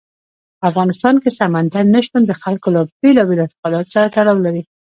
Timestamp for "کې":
1.23-1.35